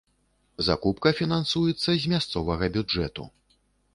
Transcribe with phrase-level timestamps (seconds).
[0.67, 3.29] Закупка фінансуецца з мясцовага бюджэту.